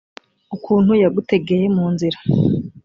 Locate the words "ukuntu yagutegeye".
0.55-1.65